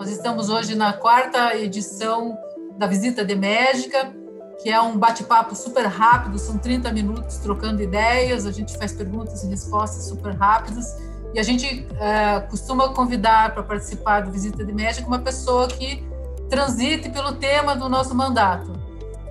[0.00, 2.34] Nós estamos hoje na quarta edição
[2.78, 4.10] da Visita de Médica,
[4.62, 9.44] que é um bate-papo super rápido, são 30 minutos trocando ideias, a gente faz perguntas
[9.44, 10.96] e respostas super rápidas.
[11.34, 16.02] E a gente é, costuma convidar para participar do Visita de Médica uma pessoa que
[16.48, 18.72] transite pelo tema do nosso mandato.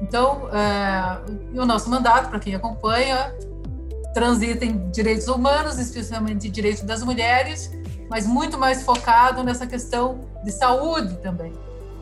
[0.04, 3.34] Então, é, o nosso mandato, para quem acompanha,
[4.14, 7.72] transita em direitos humanos, especialmente direitos das mulheres,
[8.10, 11.54] mas muito mais focado nessa questão de saúde também.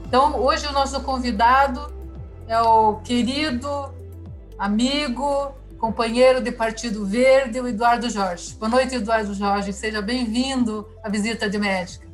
[0.05, 1.93] Então, hoje o nosso convidado
[2.47, 3.93] é o querido
[4.57, 8.55] amigo, companheiro de Partido Verde, o Eduardo Jorge.
[8.55, 9.73] Boa noite, Eduardo Jorge.
[9.73, 12.07] Seja bem-vindo à visita de médica.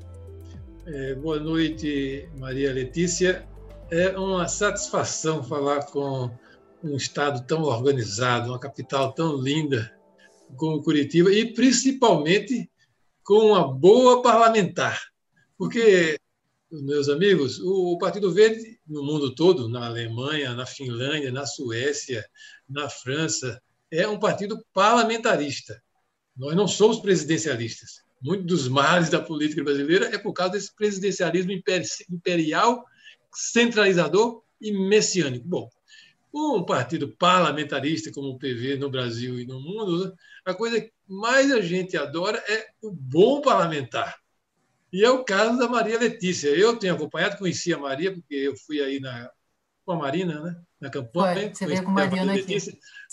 [0.86, 3.48] É, boa noite, Maria Letícia.
[3.92, 6.32] É uma satisfação falar com
[6.84, 9.94] um estado tão organizado, uma capital tão linda
[10.58, 12.70] como Curitiba e principalmente
[13.24, 15.02] com uma boa parlamentar.
[15.58, 16.20] Porque,
[16.72, 22.26] meus amigos, o Partido Verde no mundo todo, na Alemanha, na Finlândia, na Suécia,
[22.68, 25.82] na França, é um partido parlamentarista.
[26.36, 28.02] Nós não somos presidencialistas.
[28.22, 31.52] Muitos dos males da política brasileira é por causa desse presidencialismo
[32.10, 32.84] imperial,
[33.34, 35.46] centralizador e messiânico.
[35.48, 35.70] Bom,
[36.34, 41.62] um partido parlamentarista como o PV no Brasil e no mundo, a coisa mais a
[41.62, 44.18] gente adora é o bom parlamentar.
[44.92, 46.50] E é o caso da Maria Letícia.
[46.50, 49.30] Eu tenho acompanhado, conheci a Maria, porque eu fui aí na,
[49.86, 50.56] com a Marina, né?
[50.84, 51.42] na campanha.
[51.42, 52.58] Foi, você veio com a Mariana aqui.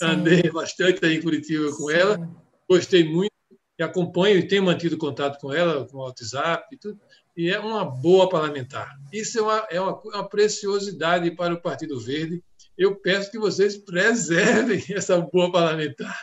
[0.02, 0.50] Andei Sim.
[0.50, 1.94] bastante aí em Curitiba com Sim.
[1.94, 2.30] ela,
[2.68, 3.32] gostei muito,
[3.78, 7.00] e acompanho e tenho mantido contato com ela, com o WhatsApp e tudo,
[7.36, 8.98] e é uma boa parlamentar.
[9.12, 12.42] Isso é uma, é uma, uma preciosidade para o Partido Verde,
[12.76, 16.18] eu peço que vocês preservem essa boa parlamentar.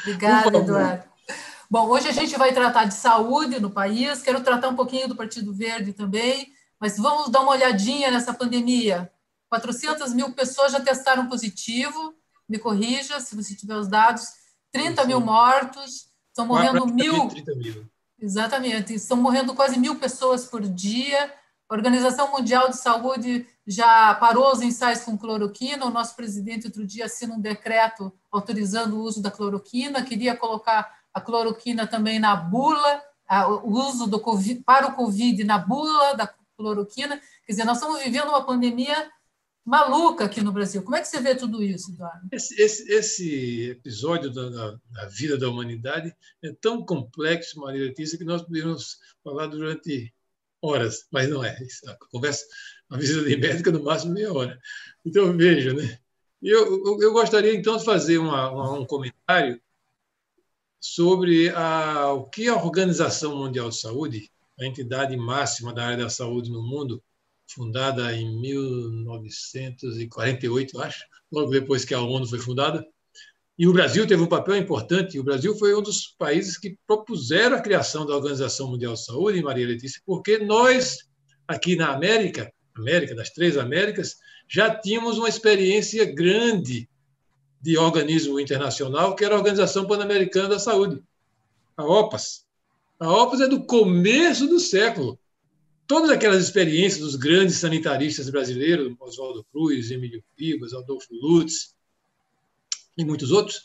[0.00, 1.04] Obrigada, Eduardo.
[1.70, 5.16] Bom, hoje a gente vai tratar de saúde no país, quero tratar um pouquinho do
[5.16, 9.10] Partido Verde também, mas vamos dar uma olhadinha nessa pandemia.
[9.48, 12.14] 400 mil pessoas já testaram positivo,
[12.48, 14.28] me corrija se você tiver os dados,
[14.70, 17.28] 30 mil mortos, estão morrendo mil.
[17.28, 17.86] 30 mil.
[18.20, 21.32] Exatamente, estão morrendo quase mil pessoas por dia.
[21.68, 25.86] A Organização Mundial de Saúde já parou os ensaios com cloroquina.
[25.86, 30.04] O nosso presidente, outro dia, assina um decreto autorizando o uso da cloroquina.
[30.04, 33.02] Queria colocar a cloroquina também na bula,
[33.62, 37.20] o uso do COVID, para o Covid na bula da cloroquina.
[37.46, 39.10] Quer dizer, nós estamos vivendo uma pandemia
[39.64, 40.82] maluca aqui no Brasil.
[40.82, 42.28] Como é que você vê tudo isso, Eduardo?
[42.32, 48.18] Esse, esse, esse episódio da, da, da, vida da humanidade é tão complexo, Maria Letícia,
[48.18, 50.12] que nós poderíamos falar durante
[50.60, 51.56] horas, mas não é.
[51.86, 52.44] A conversa,
[52.92, 54.60] uma visita médica, no máximo meia hora.
[55.04, 55.98] Então, veja, né?
[56.42, 59.60] Eu, eu, eu gostaria, então, de fazer uma, uma, um comentário
[60.78, 66.10] sobre a, o que a Organização Mundial de Saúde, a entidade máxima da área da
[66.10, 67.02] saúde no mundo,
[67.46, 72.84] fundada em 1948, acho, logo depois que a ONU foi fundada,
[73.58, 75.18] e o Brasil teve um papel importante.
[75.18, 79.42] O Brasil foi um dos países que propuseram a criação da Organização Mundial de Saúde,
[79.42, 81.08] Maria Letícia, porque nós,
[81.46, 84.18] aqui na América, América, das três Américas,
[84.48, 86.88] já tínhamos uma experiência grande
[87.60, 91.02] de organismo internacional, que era a Organização Pan-Americana da Saúde,
[91.76, 92.44] a OPAS.
[92.98, 95.18] A OPAS é do começo do século.
[95.86, 101.74] Todas aquelas experiências dos grandes sanitaristas brasileiros, Oswaldo Cruz, Emílio Ribas, Adolfo Lutz,
[102.96, 103.64] e muitos outros,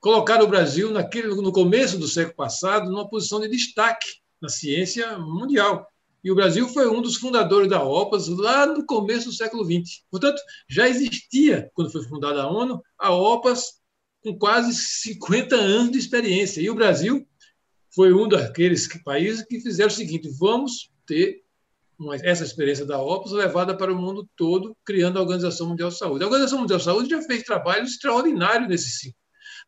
[0.00, 5.18] colocaram o Brasil naquele, no começo do século passado numa posição de destaque na ciência
[5.18, 5.90] mundial.
[6.26, 10.02] E o Brasil foi um dos fundadores da OPAS lá no começo do século XX.
[10.10, 13.74] Portanto, já existia, quando foi fundada a ONU, a OPAS
[14.24, 16.60] com quase 50 anos de experiência.
[16.60, 17.24] E o Brasil
[17.94, 21.44] foi um daqueles países que fizeram o seguinte: vamos ter
[21.96, 25.96] uma, essa experiência da OPAS levada para o mundo todo, criando a Organização Mundial de
[25.96, 26.24] Saúde.
[26.24, 29.12] A Organização Mundial de Saúde já fez trabalho extraordinário nesses,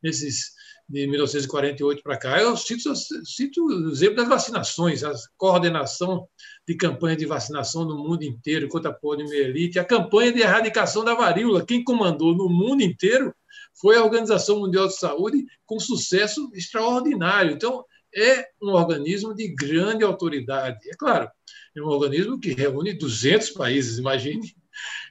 [0.02, 0.50] nesses
[0.88, 2.40] de 1948 para cá.
[2.40, 6.26] Eu cito, cito o exemplo das vacinações, a coordenação
[6.66, 11.14] de campanha de vacinação no mundo inteiro contra a poliomielite, a campanha de erradicação da
[11.14, 11.64] varíola.
[11.64, 13.34] Quem comandou no mundo inteiro
[13.74, 17.52] foi a Organização Mundial de Saúde, com sucesso extraordinário.
[17.52, 20.78] Então, é um organismo de grande autoridade.
[20.88, 21.30] É claro,
[21.76, 24.54] é um organismo que reúne 200 países, imagine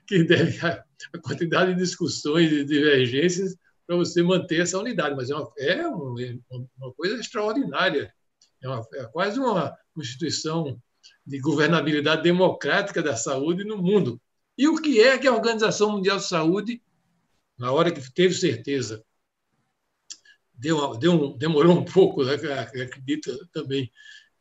[0.07, 0.83] que deve a
[1.21, 3.55] quantidade de discussões e divergências
[3.87, 8.13] para você manter essa unidade, mas é uma, é uma, uma coisa extraordinária,
[8.61, 10.79] é, uma, é quase uma instituição
[11.25, 14.21] de governabilidade democrática da saúde no mundo.
[14.57, 16.81] E o que é que a Organização Mundial de Saúde,
[17.57, 19.03] na hora que teve certeza,
[20.53, 23.89] deu, deu demorou um pouco, né, acredito também,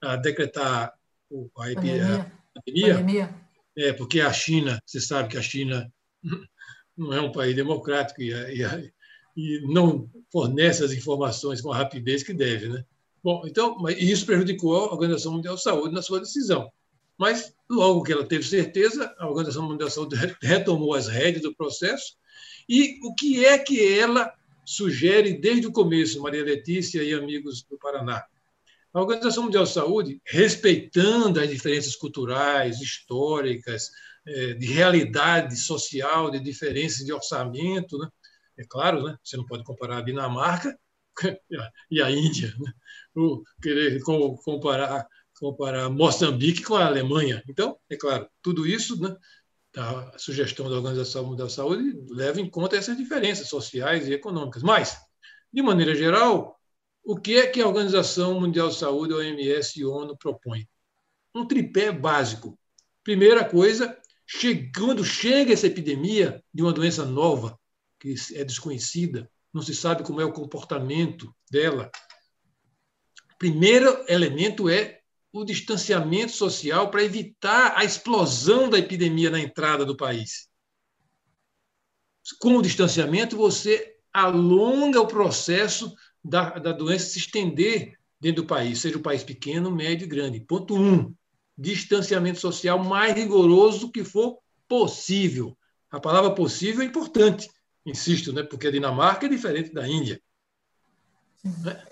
[0.00, 0.92] a decretar a,
[1.52, 2.32] pandemia.
[2.64, 3.46] pandemia.
[3.76, 5.92] É, porque a China, você sabe que a China
[6.96, 8.92] não é um país democrático e, e,
[9.36, 12.84] e não fornece as informações com a rapidez que deve, né?
[13.22, 16.70] Bom, então, isso prejudicou a Organização Mundial de Saúde na sua decisão.
[17.18, 21.54] Mas, logo que ela teve certeza, a Organização Mundial de Saúde retomou as rédeas do
[21.54, 22.14] processo.
[22.68, 24.32] E o que é que ela
[24.64, 28.24] sugere desde o começo, Maria Letícia e amigos do Paraná?
[28.92, 33.90] A Organização Mundial de Saúde, respeitando as diferenças culturais, históricas,
[34.26, 38.08] eh, de realidade social, de diferenças de orçamento, né?
[38.58, 39.16] É claro, né?
[39.22, 40.78] você não pode comparar a Dinamarca
[41.90, 42.72] e a Índia, né?
[43.14, 45.06] o querer comparar
[45.38, 47.42] comparar Moçambique com a Alemanha.
[47.48, 49.14] Então, é claro, tudo isso, né,
[49.76, 54.62] a sugestão da Organização Mundial da Saúde leva em conta essas diferenças sociais e econômicas.
[54.62, 54.98] Mas,
[55.52, 56.58] de maneira geral,
[57.04, 60.66] o que é que a Organização Mundial de Saúde, a OMS e a ONU propõem?
[61.34, 62.58] Um tripé básico.
[63.04, 63.96] Primeira coisa,
[64.74, 67.58] quando chega essa epidemia de uma doença nova,
[67.98, 71.90] que é desconhecida, não se sabe como é o comportamento dela.
[73.38, 75.00] Primeiro elemento é
[75.32, 80.48] o distanciamento social para evitar a explosão da epidemia na entrada do país.
[82.40, 85.94] Com o distanciamento, você alonga o processo
[86.24, 90.40] da, da doença se estender dentro do país, seja o país pequeno, médio e grande.
[90.40, 91.14] Ponto um,
[91.56, 95.56] distanciamento social mais rigoroso que for possível.
[95.90, 97.48] A palavra possível é importante,
[97.86, 98.42] insisto, né?
[98.42, 100.20] porque a Dinamarca é diferente da Índia.
[101.44, 101.82] Né?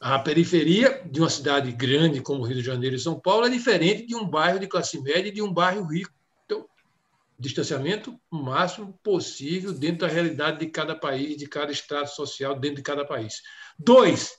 [0.00, 4.04] A periferia de uma cidade grande como Rio de Janeiro e São Paulo é diferente
[4.06, 6.12] de um bairro de classe média e de um bairro rico.
[6.44, 6.66] Então,
[7.38, 12.82] distanciamento máximo possível dentro da realidade de cada país, de cada estrato social, dentro de
[12.82, 13.40] cada país.
[13.78, 14.32] Dois,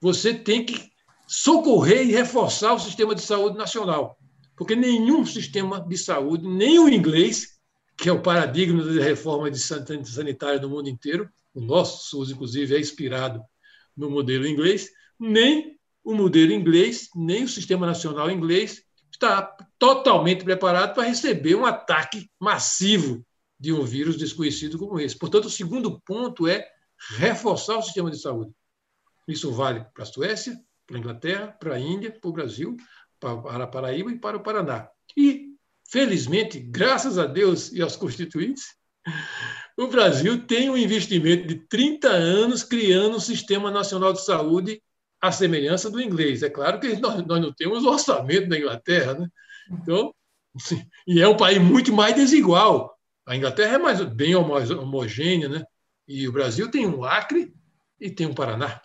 [0.00, 0.92] você tem que
[1.26, 4.16] socorrer e reforçar o sistema de saúde nacional,
[4.56, 7.55] porque nenhum sistema de saúde, nem o inglês,
[7.96, 11.28] que é o paradigma da reforma de sanitária no mundo inteiro.
[11.54, 13.42] O nosso SUS, inclusive, é inspirado
[13.96, 14.90] no modelo inglês.
[15.18, 19.42] Nem o modelo inglês, nem o sistema nacional inglês está
[19.78, 23.24] totalmente preparado para receber um ataque massivo
[23.58, 25.18] de um vírus desconhecido como esse.
[25.18, 26.68] Portanto, o segundo ponto é
[27.16, 28.52] reforçar o sistema de saúde.
[29.26, 32.76] Isso vale para a Suécia, para a Inglaterra, para a Índia, para o Brasil,
[33.18, 34.88] para a Paraíba e para o Paraná.
[35.16, 35.45] E
[35.96, 38.74] felizmente, graças a Deus e aos constituintes,
[39.78, 44.82] o Brasil tem um investimento de 30 anos criando um sistema nacional de saúde
[45.22, 46.42] à semelhança do inglês.
[46.42, 49.26] É claro que nós, nós não temos o orçamento da Inglaterra, né?
[49.70, 50.14] Então,
[51.08, 52.94] e é um país muito mais desigual.
[53.26, 55.64] A Inglaterra é mais bem homogênea, né?
[56.06, 57.54] E o Brasil tem um Acre
[57.98, 58.82] e tem um Paraná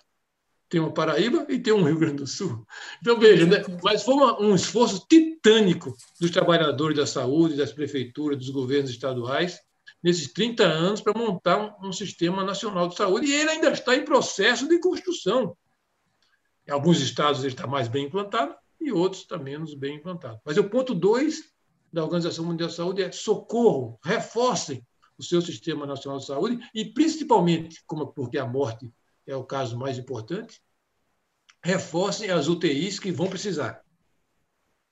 [0.72, 2.66] tem uma Paraíba e tem um Rio Grande do Sul.
[3.02, 3.62] Então, veja, né?
[3.84, 9.60] mas foi uma, um esforço titânico dos trabalhadores da saúde, das prefeituras, dos governos estaduais,
[10.02, 13.94] nesses 30 anos, para montar um, um, sistema nacional de saúde, e ele ainda está
[13.98, 15.58] em processo de construção.
[16.66, 20.40] Em alguns estados ele está mais bem implantado e outros está menos bem implantado.
[20.46, 21.52] Mas o ponto 2
[21.92, 26.86] da Organização Mundial de Saúde é socorro, reforcem o seu sistema nacional de saúde e,
[26.86, 28.90] principalmente, como porque a morte
[29.26, 30.62] é o caso mais importante,
[31.64, 33.84] reforcem as UTIs que vão precisar.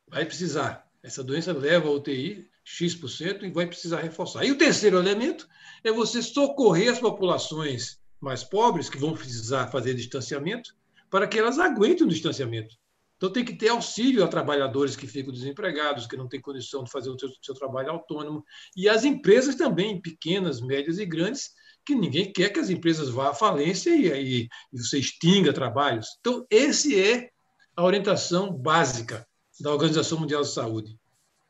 [0.08, 0.88] Vai precisar.
[1.02, 4.46] Essa doença leva a UTI X% e vai precisar reforçar.
[4.46, 5.48] E o terceiro elemento
[5.84, 10.76] é você socorrer as populações mais pobres, que vão precisar fazer distanciamento,
[11.10, 12.76] para que elas aguentem o distanciamento.
[13.18, 16.92] Então, tem que ter auxílio a trabalhadores que ficam desempregados, que não têm condição de
[16.92, 18.46] fazer o seu, seu trabalho autônomo.
[18.78, 21.52] E as empresas também, pequenas, médias e grandes,
[21.90, 26.06] que ninguém quer que as empresas vá à falência e, e você extinga trabalhos.
[26.20, 27.32] Então, esse é
[27.76, 29.28] a orientação básica
[29.60, 30.96] da Organização Mundial de Saúde.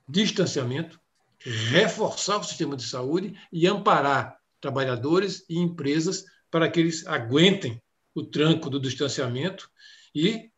[0.07, 0.97] Distanciamento,
[1.43, 7.81] reforçar o sistema de saúde e amparar trabalhadores e empresas para que eles aguentem
[8.15, 9.69] o tranco do distanciamento
[10.15, 10.49] e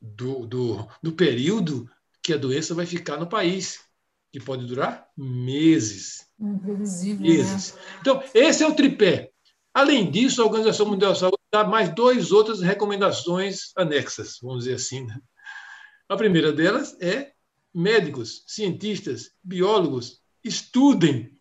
[0.00, 1.90] do, do, do período
[2.22, 3.80] que a doença vai ficar no país
[4.32, 6.26] que pode durar meses.
[6.38, 7.28] Imprevisível, né?
[7.28, 7.74] meses.
[7.74, 7.80] Né?
[8.00, 9.30] Então, esse é o tripé.
[9.74, 14.76] Além disso, a Organização Mundial da Saúde dá mais duas outras recomendações anexas, vamos dizer
[14.76, 15.04] assim.
[15.06, 15.18] Né?
[16.08, 17.32] A primeira delas é
[17.72, 21.36] médicos, cientistas, biólogos, estudem,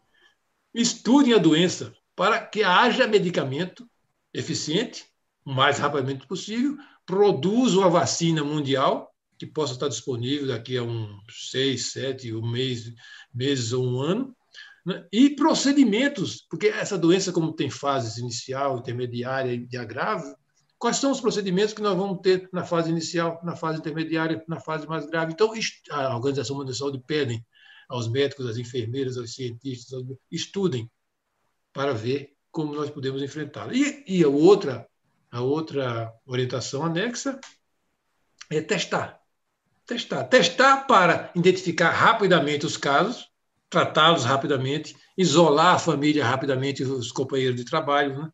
[0.73, 3.89] estudem a doença para que haja medicamento
[4.33, 5.05] eficiente,
[5.45, 11.49] o mais rapidamente possível, produzam a vacina mundial que possa estar disponível daqui a uns
[11.49, 12.93] seis, sete um mês,
[13.33, 14.35] meses ou um ano,
[14.85, 15.07] né?
[15.11, 20.35] e procedimentos, porque essa doença, como tem fases inicial, intermediária e de agravo,
[20.79, 24.61] Quais são os procedimentos que nós vamos ter na fase inicial, na fase intermediária, na
[24.61, 25.33] fase mais grave?
[25.33, 25.51] Então,
[25.91, 27.45] a Organização Mundial de Saúde pede
[27.89, 30.89] aos médicos, às enfermeiras, aos cientistas, estudem
[31.73, 33.73] para ver como nós podemos enfrentá-la.
[33.73, 34.87] E, e a, outra,
[35.29, 37.37] a outra orientação anexa
[38.49, 39.18] é testar.
[39.89, 40.23] Testar.
[40.25, 43.27] Testar para identificar rapidamente os casos,
[43.71, 48.29] tratá-los rapidamente, isolar a família rapidamente, os companheiros de trabalho, né?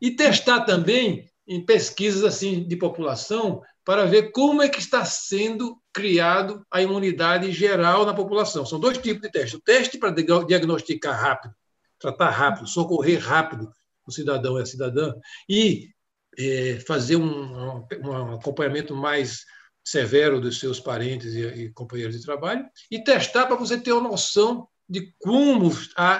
[0.00, 5.76] e testar também em pesquisas assim de população para ver como é que está sendo
[5.92, 8.64] criado a imunidade geral na população.
[8.64, 9.56] São dois tipos de teste.
[9.56, 11.54] O teste para diagnosticar rápido,
[11.98, 13.70] tratar rápido, socorrer rápido
[14.06, 15.12] o cidadão e a cidadã
[15.46, 15.90] e
[16.38, 19.44] é, fazer um, um, acompanhamento mais
[19.84, 24.08] severo dos seus parentes e, e companheiros de trabalho e testar para você ter uma
[24.08, 25.70] noção de como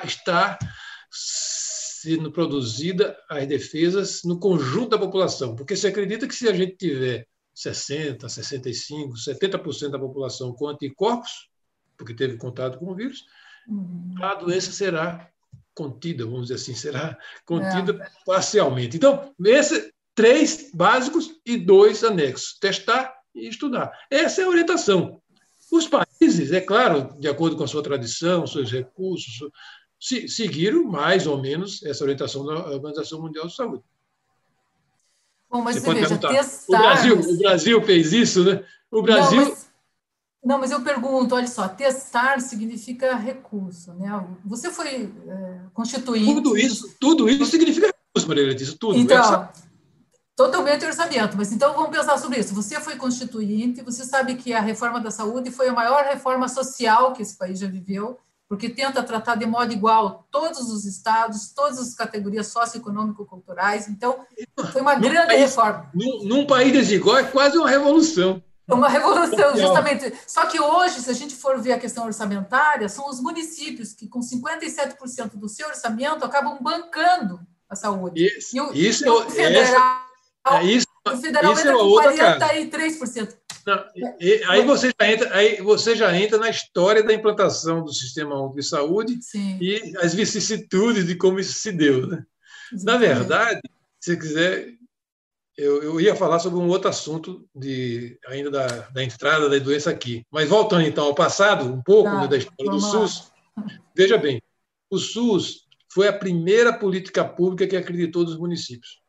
[0.05, 0.59] está
[1.11, 5.57] sendo produzida as defesas no conjunto da população.
[5.57, 11.49] Porque se acredita que se a gente tiver 60, 65, 70% da população com anticorpos,
[11.97, 13.25] porque teve contato com o vírus,
[13.67, 14.15] uhum.
[14.21, 15.31] a doença será
[15.75, 18.11] contida, vamos dizer assim, será contida é.
[18.27, 18.97] parcialmente.
[18.97, 23.93] Então, esses três básicos e dois anexos: testar e estudar.
[24.11, 25.21] Essa é a orientação.
[25.73, 29.51] Os países, é claro, de acordo com a sua tradição, seus recursos,
[29.99, 33.83] seguiram mais ou menos essa orientação da Organização Mundial de Saúde.
[35.51, 36.77] Bom, mas você, você veja, testar...
[36.77, 38.65] O Brasil, o Brasil fez isso, né?
[38.91, 39.41] O Brasil...
[39.41, 39.71] Não mas,
[40.45, 44.29] não, mas eu pergunto, olha só, testar significa recurso, né?
[44.45, 46.35] Você foi é, constituinte...
[46.35, 48.99] Tudo isso, tudo isso significa recurso, Maria Letícia, tudo.
[48.99, 49.53] Então, essa...
[50.37, 52.55] totalmente orçamento, mas então vamos pensar sobre isso.
[52.55, 57.13] Você foi constituinte, você sabe que a reforma da saúde foi a maior reforma social
[57.13, 61.79] que esse país já viveu, porque tenta tratar de modo igual todos os estados, todas
[61.79, 63.89] as categorias socioeconômico-culturais.
[63.89, 64.25] Então,
[64.73, 65.91] foi uma num grande país, reforma.
[65.95, 68.43] Num, num, país desigual, é quase uma revolução.
[68.69, 70.13] É uma revolução, justamente.
[70.27, 74.09] Só que hoje, se a gente for ver a questão orçamentária, são os municípios que,
[74.09, 78.25] com 57% do seu orçamento, acabam bancando a saúde.
[78.25, 80.04] Isso, e o, isso, o federal, essa,
[80.47, 83.37] é isso, o federal isso entra é com 43%.
[83.67, 83.83] Não,
[84.21, 88.39] e, aí, você já entra, aí você já entra na história da implantação do Sistema
[88.39, 89.59] Único de Saúde Sim.
[89.59, 92.07] e as vicissitudes de como isso se deu.
[92.07, 92.25] Né?
[92.83, 93.61] Na verdade,
[93.99, 94.75] se quiser,
[95.57, 99.91] eu, eu, ia falar sobre um outro assunto de, ainda da, da entrada da doença
[99.91, 100.27] aqui.
[100.31, 103.33] Mas voltando então ao passado, um pouco tá, né, da história do SUS,
[103.97, 104.43] veja bem,
[104.91, 109.01] o SUS foi a primeira política pública que acreditou nos municípios.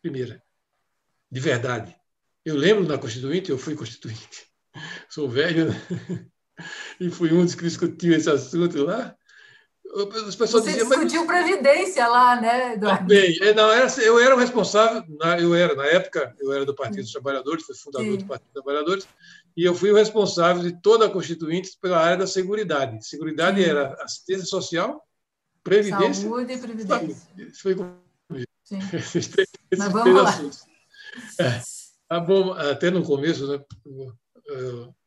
[0.00, 0.45] Primeira.
[1.30, 1.96] De verdade.
[2.44, 4.46] Eu lembro na Constituinte, eu fui Constituinte,
[5.10, 5.82] sou velho, né?
[7.00, 9.14] e fui um dos que discutiu esse assunto lá.
[10.26, 11.44] As pessoas Você diziam, discutiu mas...
[11.44, 13.06] previdência lá, né, Eduardo?
[13.06, 15.02] Bem, é, não, era, eu era o responsável,
[15.38, 18.18] eu era, na época, eu era do Partido dos Trabalhadores, fui fundador Sim.
[18.18, 19.08] do Partido dos Trabalhadores,
[19.56, 23.06] e eu fui o responsável de toda a Constituinte pela área da Seguridade.
[23.06, 23.70] Seguridade Sim.
[23.70, 25.02] era assistência social,
[25.64, 26.28] previdência...
[26.28, 27.28] Saúde e previdência.
[27.38, 27.76] Isso foi.
[28.64, 28.78] Sim.
[29.78, 30.50] Mas vamos lá.
[31.40, 31.60] É.
[32.08, 33.60] Ah, bom, até no começo, né,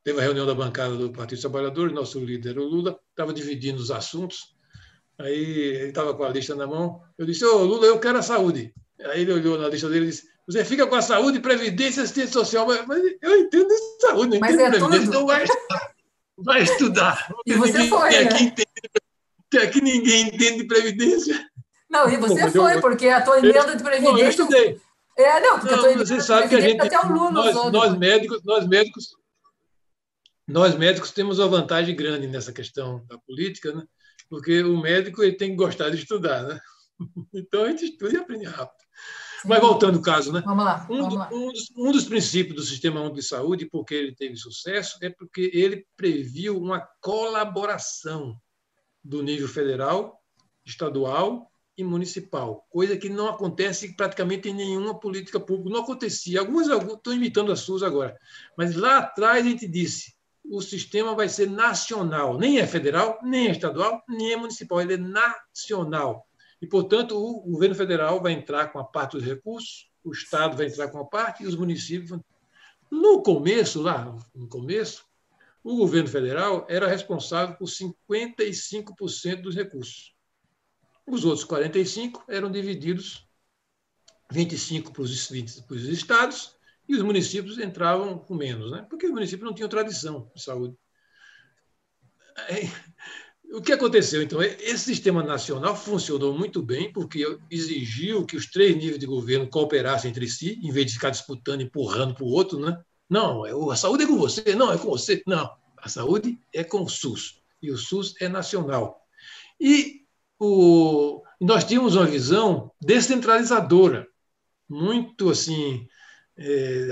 [0.03, 3.79] teve a reunião da bancada do Partido dos Trabalhadores, nosso líder, o Lula, estava dividindo
[3.79, 4.55] os assuntos,
[5.17, 8.23] aí ele estava com a lista na mão, eu disse, ô Lula, eu quero a
[8.23, 8.73] saúde.
[9.05, 12.33] Aí ele olhou na lista dele e disse, você fica com a saúde, previdência, assistência
[12.33, 15.07] social, mas, mas eu entendo de saúde, não entendo é previdência, tudo.
[15.07, 15.91] então vai estudar.
[16.37, 17.35] Vai estudar.
[17.45, 18.17] E você ninguém, foi, né?
[18.19, 21.49] aqui, entende, aqui ninguém entende de previdência.
[21.89, 24.23] Não, e você Pô, foi, eu, porque a tua emenda de previdência...
[24.23, 24.81] Eu estudei.
[25.19, 27.71] É, não, porque não, eu tô você sabe que a gente, até o Lula nós,
[27.73, 29.09] nós médicos, nós médicos,
[30.47, 33.83] nós médicos temos uma vantagem grande nessa questão da política, né?
[34.29, 36.59] Porque o médico ele tem que gostar de estudar, né?
[37.33, 38.79] Então a gente estuda e aprende rápido.
[39.41, 39.47] Sim.
[39.49, 40.41] Mas voltando ao caso, né?
[40.45, 40.87] Vamos lá.
[40.89, 41.29] Um, vamos lá.
[41.33, 45.09] Um, dos, um, dos, princípios do Sistema Único de Saúde, porque ele teve sucesso, é
[45.09, 48.37] porque ele previu uma colaboração
[49.03, 50.21] do nível federal,
[50.65, 51.49] estadual
[51.81, 55.69] e municipal, coisa que não acontece praticamente em nenhuma política pública.
[55.69, 56.39] Não acontecia.
[56.39, 58.17] Algumas estão imitando a SUS agora,
[58.57, 63.47] mas lá atrás a gente disse o sistema vai ser nacional, nem é federal, nem
[63.47, 66.25] é estadual, nem é municipal, ele é nacional.
[66.59, 70.65] E, portanto, o governo federal vai entrar com a parte dos recursos, o Estado vai
[70.65, 72.09] entrar com a parte e os municípios.
[72.09, 72.25] Vão...
[72.89, 75.05] No começo, lá no começo,
[75.63, 80.15] o governo federal era responsável por 55% dos recursos.
[81.09, 83.27] Os outros 45 eram divididos
[84.31, 85.27] 25 para os,
[85.67, 86.55] para os estados
[86.87, 88.85] e os municípios entravam com menos, né?
[88.89, 90.75] porque os municípios não tinham tradição de saúde.
[93.51, 94.21] o que aconteceu?
[94.21, 99.47] Então, esse sistema nacional funcionou muito bem, porque exigiu que os três níveis de governo
[99.47, 102.59] cooperassem entre si, em vez de ficar disputando, empurrando para o outro.
[102.59, 102.79] Né?
[103.09, 105.23] Não, é a saúde é com você, não, é com você.
[105.25, 108.99] Não, a saúde é com o SUS, e o SUS é nacional.
[109.59, 110.07] E
[110.39, 114.07] o, nós tínhamos uma visão descentralizadora,
[114.67, 115.87] muito assim.
[116.41, 116.87] É,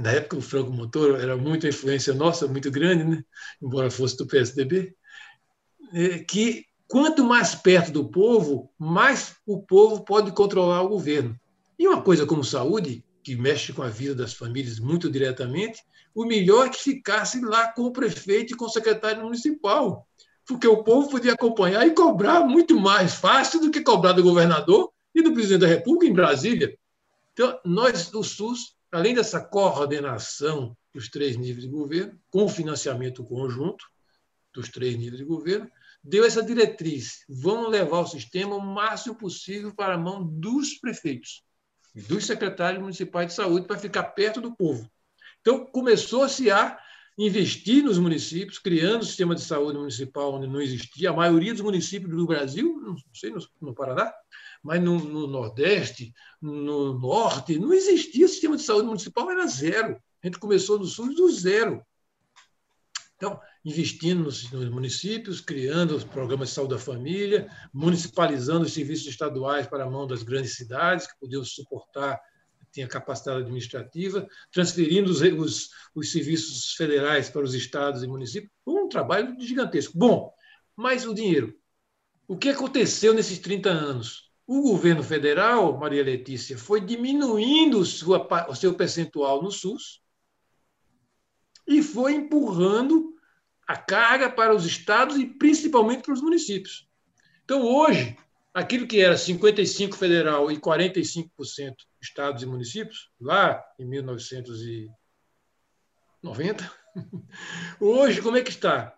[0.00, 3.24] na época, o Franco Montoro era muita influência nossa, muito grande, né?
[3.62, 4.96] embora fosse do PSDB
[5.92, 11.38] é, que quanto mais perto do povo, mais o povo pode controlar o governo.
[11.78, 15.82] E uma coisa como saúde, que mexe com a vida das famílias muito diretamente,
[16.14, 20.06] o melhor é que ficasse lá com o prefeito e com o secretário municipal,
[20.52, 24.92] porque o povo podia acompanhar e cobrar muito mais fácil do que cobrar do governador
[25.14, 26.76] e do presidente da República em Brasília.
[27.32, 33.84] Então, nós do SUS, além dessa coordenação dos três níveis de governo, com financiamento conjunto
[34.52, 35.70] dos três níveis de governo,
[36.04, 41.42] deu essa diretriz: vamos levar o sistema o máximo possível para a mão dos prefeitos
[41.94, 44.90] e dos secretários municipais de saúde para ficar perto do povo.
[45.40, 46.78] Então, começou-se a
[47.18, 51.10] investir nos municípios, criando um sistema de saúde municipal onde não existia.
[51.10, 54.12] A maioria dos municípios do Brasil, não sei no, no Paraná,
[54.62, 60.00] mas no, no, Nordeste, no Norte, não existia sistema de saúde municipal, era zero.
[60.22, 61.84] A gente começou no Sul do zero.
[63.16, 69.66] Então, investindo nos, municípios, criando os programas de saúde da família, municipalizando os serviços estaduais
[69.66, 72.20] para a mão das grandes cidades, que podiam suportar,
[72.72, 78.50] tinha capacidade administrativa, transferindo os, os, os serviços federais para os estados e municípios.
[78.66, 79.96] Um trabalho gigantesco.
[79.96, 80.32] Bom,
[80.76, 81.54] mas o dinheiro.
[82.26, 84.30] O que aconteceu nesses 30 anos?
[84.46, 90.02] O governo federal, Maria Letícia, foi diminuindo sua, o seu percentual no SUS
[91.66, 93.14] e foi empurrando
[93.66, 96.88] a carga para os estados e principalmente para os municípios.
[97.44, 98.16] Então, hoje,
[98.52, 106.72] aquilo que era 55% federal e 45% estados e municípios, lá em 1990,
[107.80, 108.94] hoje, como é que está?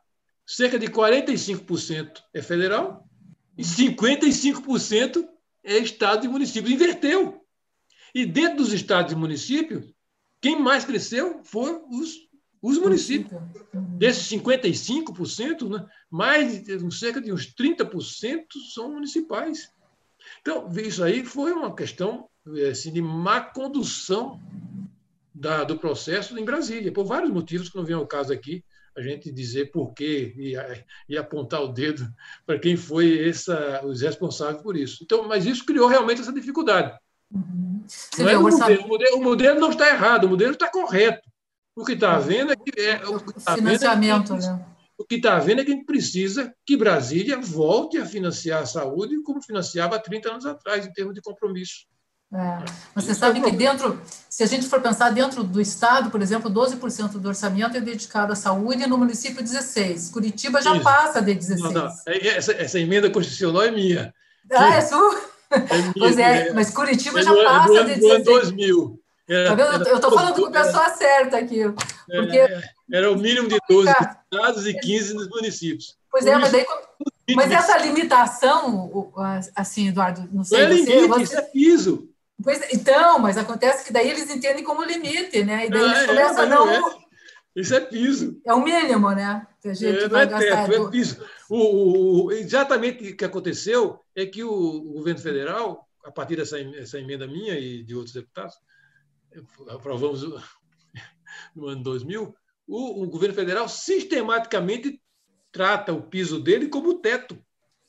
[0.46, 3.08] Cerca de 45% é federal
[3.56, 5.26] e 55%
[5.62, 6.70] é estado e município.
[6.70, 7.42] Inverteu.
[8.14, 9.90] E dentro dos estados e municípios,
[10.40, 12.14] quem mais cresceu foram os
[12.64, 13.38] os municípios,
[13.98, 16.62] desses 55%, né, mais
[16.98, 19.70] cerca de uns 30% são municipais.
[20.40, 22.26] Então, isso aí foi uma questão
[22.70, 24.40] assim, de má condução
[25.34, 28.64] da, do processo em Brasília, por vários motivos que não vem ao caso aqui
[28.96, 30.54] a gente dizer por quê e,
[31.06, 32.08] e apontar o dedo
[32.46, 35.04] para quem foi essa, os responsáveis por isso.
[35.04, 36.96] Então, mas isso criou realmente essa dificuldade.
[37.30, 37.84] Uhum.
[38.20, 41.33] É o, modelo, o, modelo, o modelo não está errado, o modelo está correto.
[41.76, 42.80] O que está vendo é que.
[42.80, 44.66] É, o que tá Financiamento, é né?
[44.96, 48.66] O que está vendo é que a gente precisa que Brasília volte a financiar a
[48.66, 51.86] saúde como financiava há 30 anos atrás, em termos de compromisso.
[52.32, 52.64] É.
[52.94, 56.50] Mas você sabe que dentro, se a gente for pensar dentro do Estado, por exemplo,
[56.50, 60.10] 12% do orçamento é dedicado à saúde no município 16.
[60.10, 60.82] Curitiba já Isso.
[60.82, 61.60] passa de 16.
[61.60, 61.92] Não, não.
[62.06, 64.14] É, essa, essa, emenda constitucional é minha.
[64.52, 65.20] Ah, é sua?
[65.50, 68.24] É minha, pois é, mas Curitiba já passa de 16.
[68.24, 69.03] 2000.
[69.28, 69.88] Era, tá vendo?
[69.88, 71.62] Eu estou falando com a pessoa certa aqui.
[72.06, 72.38] Porque...
[72.92, 75.96] Era o mínimo de 12 estados e 15 nos municípios.
[76.10, 76.66] Pois é, mas daí.
[77.34, 79.12] Mas essa limitação,
[79.56, 80.58] assim, Eduardo, não sei.
[80.58, 81.22] Não é limite, você...
[81.22, 82.08] isso é piso.
[82.42, 85.66] Pois, então, mas acontece que daí eles entendem como limite, né?
[85.66, 86.70] E daí eles é, começam a não.
[86.70, 87.04] É.
[87.56, 88.40] Isso é piso.
[88.44, 89.46] É o mínimo, né?
[89.62, 91.24] Que a gente é, não é teto, é piso.
[91.48, 96.60] O, o, exatamente o que aconteceu é que o, o governo federal, a partir dessa
[96.60, 98.56] essa emenda minha e de outros deputados,
[99.68, 100.22] aprovamos
[101.54, 102.34] no ano 2000,
[102.66, 105.00] o, o governo federal sistematicamente
[105.52, 107.38] trata o piso dele como teto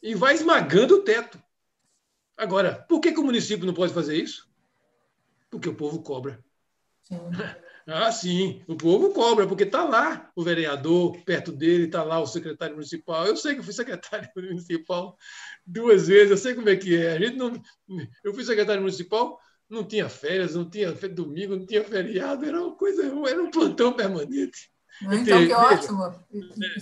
[0.01, 1.41] e vai esmagando o teto.
[2.37, 4.49] Agora, por que, que o município não pode fazer isso?
[5.49, 6.43] Porque o povo cobra.
[7.01, 7.17] Sim.
[7.87, 12.25] Ah, sim, o povo cobra, porque está lá o vereador, perto dele, está lá o
[12.25, 13.27] secretário municipal.
[13.27, 15.15] Eu sei que eu fui secretário municipal
[15.63, 17.11] duas vezes, eu sei como é que é.
[17.11, 17.61] A gente não,
[18.23, 22.75] eu fui secretário municipal, não tinha férias, não tinha domingo, não tinha feriado, era uma
[22.75, 24.69] coisa, era um plantão permanente.
[25.01, 26.11] Então, que ótimo.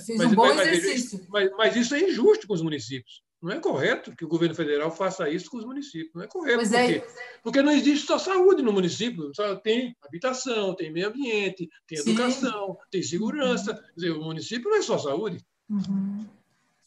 [0.06, 1.26] Fez mas, um bom mas, exercício.
[1.30, 3.24] Mas, mas, isso é injusto com os municípios.
[3.42, 6.14] Não é correto que o governo federal faça isso com os municípios.
[6.14, 6.58] Não é correto.
[6.58, 7.00] Pois é.
[7.00, 7.40] Por é.
[7.44, 9.32] Porque não existe só saúde no município.
[9.36, 12.12] Só tem habitação, tem meio ambiente, tem Sim.
[12.12, 13.72] educação, tem segurança.
[13.72, 13.78] Uhum.
[13.78, 15.44] Quer dizer, o município não é só saúde.
[15.70, 16.26] Uhum.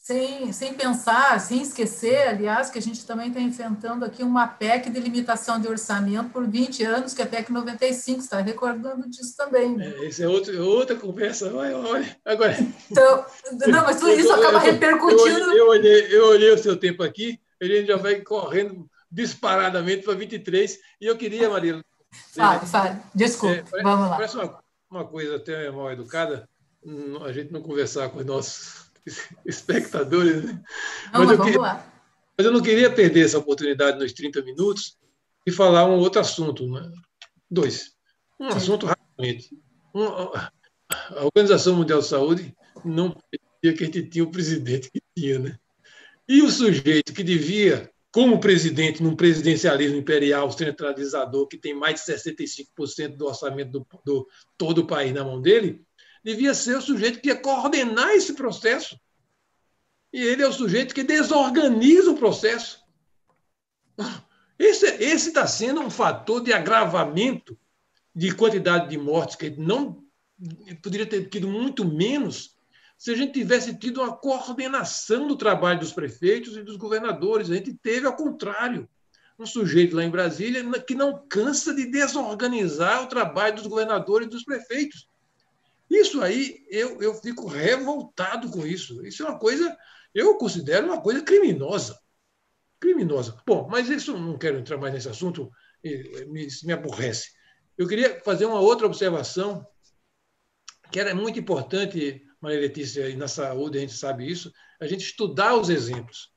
[0.07, 4.89] Sem, sem pensar, sem esquecer, aliás, que a gente também está enfrentando aqui uma PEC
[4.89, 9.35] de limitação de orçamento por 20 anos, que é a PEC 95, está recordando disso
[9.35, 9.75] também.
[9.75, 9.93] Né?
[9.97, 12.17] É, isso é outro, outra conversa, olha, olha.
[12.23, 12.55] Agora.
[12.89, 13.25] Então,
[13.67, 15.27] não, mas tudo isso acaba repercutindo.
[15.27, 20.13] Eu, eu, olhei, eu olhei o seu tempo aqui, ele já vai correndo disparadamente para
[20.13, 21.83] 23, e eu queria, Maria.
[22.33, 24.15] Fale, fale, desculpa, é, vamos lá.
[24.15, 26.47] Parece uma, uma coisa até mal educada,
[27.25, 28.86] a gente não conversar com os nossos
[29.45, 30.43] espectadores.
[30.43, 30.61] Né?
[31.13, 31.93] Não, mas, mas vamos lá.
[32.37, 34.97] Mas eu não queria perder essa oportunidade nos 30 minutos
[35.45, 36.67] e falar um outro assunto.
[36.67, 36.91] Né?
[37.49, 37.93] Dois.
[38.39, 38.57] Um Sim.
[38.57, 39.49] assunto rapidamente.
[39.95, 45.01] Um, a Organização Mundial de Saúde não pedia que a gente tinha o presidente que
[45.15, 45.39] tinha.
[45.39, 45.57] Né?
[46.27, 52.11] E o sujeito que devia, como presidente, num presidencialismo imperial centralizador, que tem mais de
[52.11, 55.86] 65% do orçamento do, do todo o país na mão dele,
[56.23, 58.99] devia ser o sujeito que ia coordenar esse processo.
[60.11, 62.81] E ele é o sujeito que desorganiza o processo.
[64.57, 67.57] Esse está sendo um fator de agravamento
[68.15, 70.03] de quantidade de mortes, que não
[70.81, 72.55] poderia ter tido muito menos
[72.97, 77.51] se a gente tivesse tido uma coordenação do trabalho dos prefeitos e dos governadores.
[77.51, 78.89] A gente teve, ao contrário,
[79.37, 84.31] um sujeito lá em Brasília que não cansa de desorganizar o trabalho dos governadores e
[84.31, 85.07] dos prefeitos.
[85.89, 89.05] Isso aí, eu, eu fico revoltado com isso.
[89.05, 89.75] Isso é uma coisa,
[90.13, 91.97] eu considero uma coisa criminosa.
[92.79, 93.41] Criminosa.
[93.45, 95.49] Bom, mas isso não quero entrar mais nesse assunto,
[95.83, 97.31] me, me aborrece.
[97.77, 99.65] Eu queria fazer uma outra observação,
[100.91, 105.05] que era muito importante, Maria Letícia, e na saúde a gente sabe isso, a gente
[105.05, 106.31] estudar os exemplos.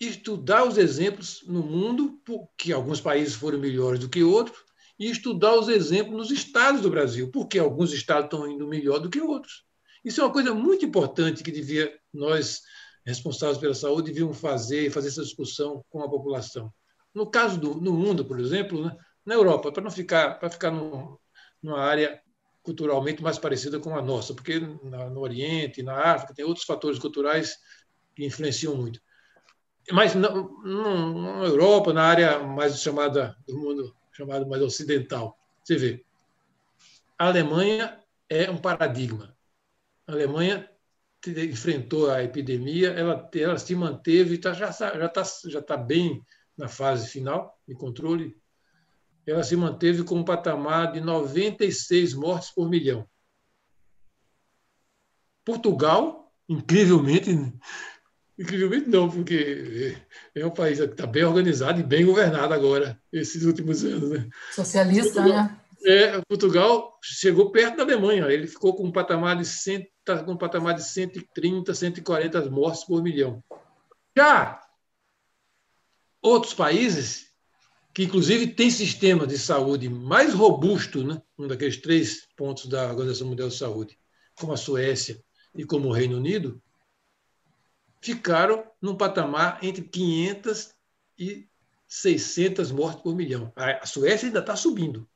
[0.00, 2.20] Estudar os exemplos no mundo,
[2.56, 4.67] que alguns países foram melhores do que outros,
[4.98, 9.08] e estudar os exemplos nos estados do Brasil, porque alguns estados estão indo melhor do
[9.08, 9.64] que outros.
[10.04, 12.62] Isso é uma coisa muito importante que devia nós
[13.06, 16.72] responsáveis pela saúde deviam fazer fazer essa discussão com a população.
[17.14, 20.70] No caso do no mundo, por exemplo, né, na Europa, para não ficar para ficar
[20.70, 22.20] numa área
[22.62, 26.98] culturalmente mais parecida com a nossa, porque na, no Oriente, na África tem outros fatores
[26.98, 27.56] culturais
[28.14, 29.00] que influenciam muito.
[29.90, 35.38] Mas na, na Europa, na área mais chamada do mundo chamado mais ocidental.
[35.62, 36.04] Você vê,
[37.16, 39.36] a Alemanha é um paradigma.
[40.06, 40.68] A Alemanha
[41.24, 46.24] enfrentou a epidemia, ela, ela se manteve, tá, já está já tá, já tá bem
[46.56, 48.36] na fase final de controle.
[49.24, 53.08] Ela se manteve com um patamar de 96 mortes por milhão.
[55.44, 57.30] Portugal, incrivelmente,
[58.38, 59.96] Incrivelmente não, porque
[60.32, 64.10] é um país que está bem organizado e bem governado agora, esses últimos anos.
[64.10, 64.28] Né?
[64.52, 65.60] Socialista, Portugal, né?
[65.84, 70.32] É, Portugal chegou perto da Alemanha, ele ficou com um patamar de, 100, tá com
[70.32, 73.42] um patamar de 130, 140 mortes por milhão.
[74.16, 74.60] Já
[76.22, 77.26] outros países,
[77.92, 81.20] que inclusive têm sistema de saúde mais robusto, né?
[81.36, 83.98] um daqueles três pontos da Organização Mundial de Saúde,
[84.38, 85.20] como a Suécia
[85.54, 86.62] e como o Reino Unido,
[88.00, 90.74] ficaram num patamar entre 500
[91.18, 91.48] e
[91.86, 93.52] 600 mortes por milhão.
[93.56, 95.08] A Suécia ainda está subindo.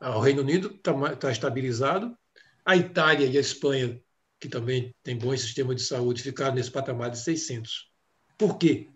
[0.00, 2.16] o Reino Unido está tá estabilizado.
[2.64, 4.00] A Itália e a Espanha,
[4.40, 7.90] que também tem bom sistema de saúde, ficaram nesse patamar de 600.
[8.38, 8.88] Por quê?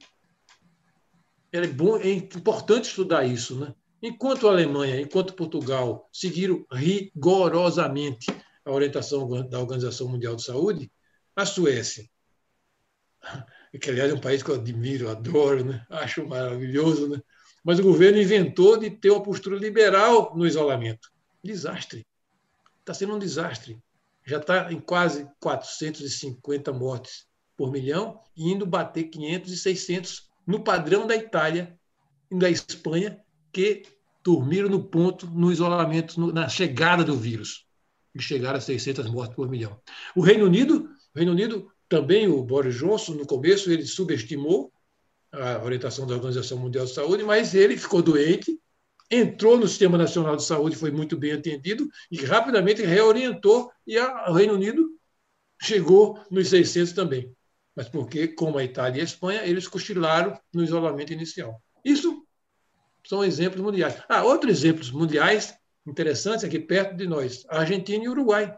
[1.53, 3.59] É, bom, é importante estudar isso.
[3.59, 3.75] Né?
[4.03, 8.27] Enquanto a Alemanha, enquanto Portugal seguiram rigorosamente
[8.65, 10.93] a orientação da Organização Mundial de Saúde,
[11.35, 12.09] a Suécia
[13.81, 15.87] que aliás é um país que eu admiro, adoro, né?
[15.91, 17.21] acho maravilhoso, né?
[17.65, 21.11] mas o governo inventou de ter uma postura liberal no isolamento.
[21.43, 22.07] Desastre.
[22.81, 23.79] Está sendo um desastre.
[24.25, 31.07] Já está em quase 450 mortes por milhão indo bater 500 e 600 no padrão
[31.07, 31.79] da Itália
[32.31, 33.21] e da Espanha,
[33.53, 33.83] que
[34.25, 37.67] dormiram no ponto no isolamento, na chegada do vírus.
[38.15, 39.79] E chegaram a 600 mortes por milhão.
[40.17, 44.73] O Reino Unido, o Reino Unido também o Boris Johnson, no começo, ele subestimou
[45.33, 48.59] a orientação da Organização Mundial de Saúde, mas ele ficou doente,
[49.11, 54.33] entrou no Sistema Nacional de Saúde, foi muito bem atendido e rapidamente reorientou e o
[54.33, 54.89] Reino Unido
[55.61, 57.35] chegou nos 600 também.
[57.75, 61.61] Mas porque, como a Itália e a Espanha, eles cochilaram no isolamento inicial.
[61.85, 62.25] Isso
[63.05, 64.01] são exemplos mundiais.
[64.09, 68.57] Ah, outros exemplos mundiais interessantes aqui perto de nós: Argentina e Uruguai.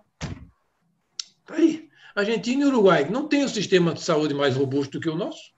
[1.40, 1.91] Está aí.
[2.14, 5.52] Argentina e Uruguai não têm um sistema de saúde mais robusto que o nosso.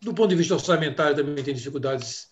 [0.00, 2.28] Do ponto de vista orçamentário, também tem dificuldades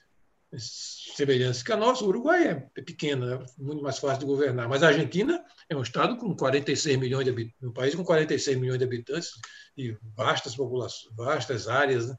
[0.58, 2.04] semelhantes que a nossa.
[2.04, 5.82] O Uruguai é pequeno, é muito mais fácil de governar, mas a Argentina é um
[5.82, 9.30] estado com 46 milhões de habitantes, um país com 46 milhões de habitantes
[9.76, 12.08] e vastas populações, vastas áreas.
[12.08, 12.16] Né?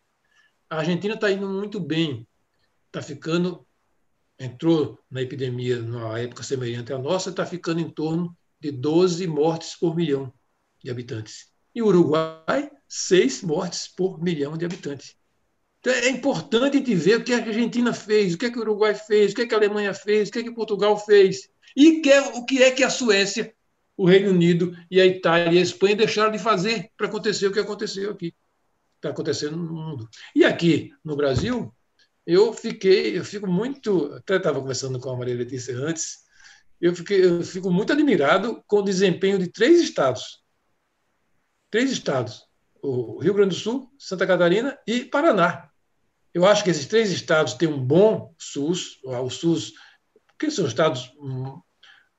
[0.70, 2.28] A Argentina está indo muito bem,
[2.88, 3.68] está ficando,
[4.40, 9.76] entrou na epidemia numa época semelhante à nossa, está ficando em torno de 12 mortes
[9.76, 10.34] por milhão
[10.84, 11.48] de habitantes.
[11.74, 15.16] E o Uruguai, 6 mortes por milhão de habitantes.
[15.80, 18.62] Então, é importante gente ver o que a Argentina fez, o que, é que o
[18.62, 21.50] Uruguai fez, o que, é que a Alemanha fez, o que, é que Portugal fez,
[21.76, 23.54] e que é, o que é que a Suécia,
[23.98, 27.52] o Reino Unido e a Itália e a Espanha deixaram de fazer para acontecer o
[27.52, 28.34] que aconteceu aqui.
[28.96, 30.10] Está acontecendo no mundo.
[30.34, 31.74] E aqui, no Brasil,
[32.26, 36.20] eu fiquei, eu fico muito, até estava conversando com a Maria Letícia antes,
[36.80, 40.43] eu, fiquei, eu fico muito admirado com o desempenho de três estados.
[41.74, 42.48] Três estados:
[42.84, 45.72] o Rio Grande do Sul, Santa Catarina e Paraná.
[46.32, 49.74] Eu acho que esses três estados têm um bom SUS, o SUS,
[50.28, 51.60] porque são estados hum,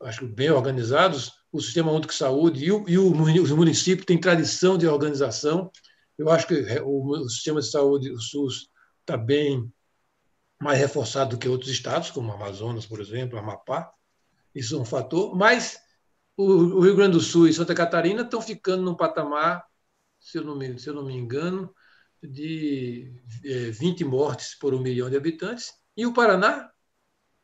[0.02, 4.76] acho bem organizados, o Sistema Único de Saúde e o, e o município têm tradição
[4.76, 5.70] de organização.
[6.18, 8.70] Eu acho que o, o sistema de saúde, o SUS,
[9.02, 9.72] está bem
[10.60, 13.88] mais reforçado do que outros estados, como Amazonas, por exemplo, Amapá.
[14.52, 15.36] Isso é um fator.
[15.36, 15.78] Mas
[16.36, 19.64] o, Rio Grande do Sul e Santa Catarina estão ficando num patamar,
[20.18, 21.74] se eu não me, se eu não me engano,
[22.22, 23.12] de
[23.44, 25.72] é, 20 mortes por um milhão de habitantes.
[25.96, 26.70] E o Paraná,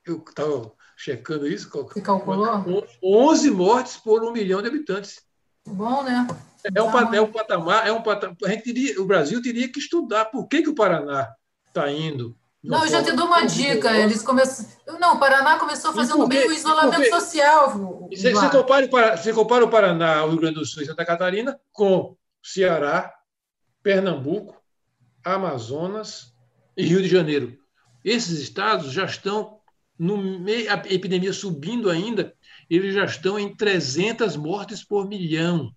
[0.04, 2.86] eu estava checando isso, Você calculou?
[3.02, 5.22] 11 mortes por um milhão de habitantes.
[5.66, 6.26] Bom, né?
[6.74, 8.36] É um, é um patamar, é um patamar.
[8.44, 11.32] A gente teria, o Brasil teria que estudar por que, que o Paraná
[11.68, 12.36] está indo.
[12.62, 13.96] Não, eu já te dou uma dica.
[13.96, 14.66] Eles começam.
[14.98, 18.08] Não, o Paraná começou fazendo bem o isolamento social.
[18.10, 22.16] Você, você, compara compara o Paraná, o Rio Grande do Sul e Santa Catarina com
[22.42, 23.14] Ceará,
[23.82, 24.60] Pernambuco,
[25.24, 26.34] Amazonas
[26.76, 27.58] e Rio de Janeiro.
[28.04, 29.58] Esses estados já estão,
[29.98, 32.34] no meio, a epidemia subindo ainda,
[32.68, 35.74] eles já estão em 300 mortes por milhão.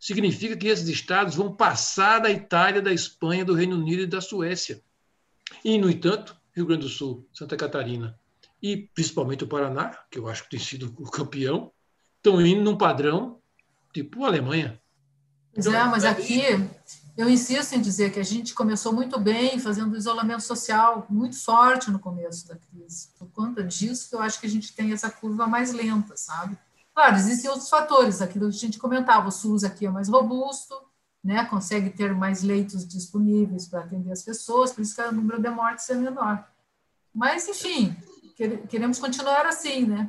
[0.00, 4.20] Significa que esses estados vão passar da Itália, da Espanha, do Reino Unido e da
[4.20, 4.80] Suécia.
[5.64, 8.18] E, no entanto, Rio Grande do Sul, Santa Catarina
[8.62, 11.70] e principalmente o Paraná, que eu acho que tem sido o campeão,
[12.16, 13.38] estão indo num padrão
[13.92, 14.80] tipo Alemanha.
[15.54, 16.42] Pois é, mas aqui
[17.16, 21.90] eu insisto em dizer que a gente começou muito bem fazendo isolamento social, muito forte
[21.90, 23.08] no começo da crise.
[23.18, 26.58] Por conta disso, eu acho que a gente tem essa curva mais lenta, sabe?
[26.94, 30.74] Claro, existem outros fatores, aquilo que a gente comentava, o SUS aqui é mais robusto,
[31.26, 35.42] né, consegue ter mais leitos disponíveis para atender as pessoas, por isso que o número
[35.42, 36.46] de mortes é menor.
[37.12, 37.96] Mas, enfim,
[38.68, 40.08] queremos continuar assim, né?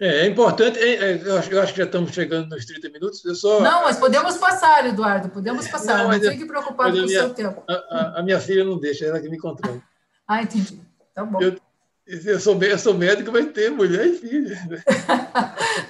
[0.00, 2.88] É, é importante, é, é, eu, acho, eu, acho, que já estamos chegando nos 30
[2.88, 3.22] minutos.
[3.26, 5.98] Eu só, não, mas podemos passar, Eduardo, podemos passar.
[5.98, 7.62] Não, não fique preocupado com o seu tempo.
[7.68, 9.82] A, a, a, minha filha não deixa, ela que me controla.
[10.26, 10.80] ah, entendi.
[11.14, 11.42] Tá bom.
[11.42, 11.58] Eu,
[12.06, 14.58] eu, sou, eu sou médico, mas ter mulher e filha.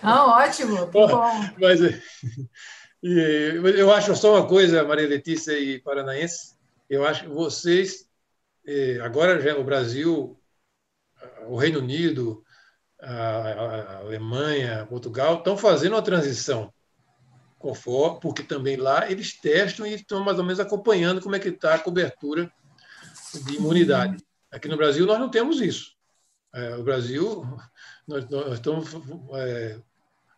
[0.03, 1.51] não, ótimo, que bom.
[1.61, 1.81] Mas,
[3.05, 6.55] e, eu acho só uma coisa, Maria Letícia e Paranaense,
[6.89, 8.09] eu acho que vocês,
[8.67, 10.41] eh, agora já o Brasil,
[11.47, 12.43] o Reino Unido,
[12.99, 16.73] a Alemanha, Portugal, estão fazendo uma transição,
[17.59, 21.49] conforme, porque também lá eles testam e estão mais ou menos acompanhando como é que
[21.49, 22.51] está a cobertura
[23.45, 24.25] de imunidade.
[24.51, 25.95] Aqui no Brasil nós não temos isso.
[26.55, 27.45] É, o Brasil,
[28.07, 28.89] nós, nós estamos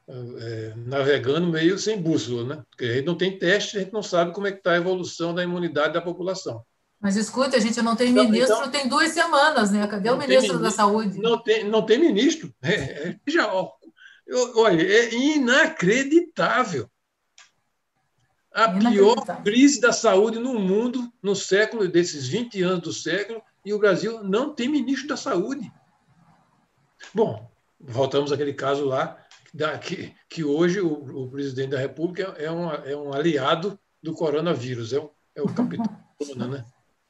[0.09, 2.63] é, é, navegando meio sem bússola, né?
[2.71, 4.77] Porque a gente não tem teste, a gente não sabe como é que está a
[4.77, 6.65] evolução da imunidade da população.
[7.01, 9.87] Mas escuta, a gente não tem então, ministro, então, tem duas semanas, né?
[9.87, 11.19] Cadê o ministro, ministro, da Saúde?
[11.21, 12.55] Não tem, não tem ministro.
[12.63, 16.89] É, é, já, olha, é inacreditável.
[18.53, 23.75] A pior crise da saúde no mundo no século, desses 20 anos do século, e
[23.75, 25.71] o Brasil não tem ministro da saúde.
[27.13, 29.26] Bom, voltamos àquele caso lá,
[29.83, 34.93] que, que hoje o, o presidente da República é um, é um aliado do coronavírus,
[34.93, 35.87] é, um, é o capitão,
[36.49, 36.65] né?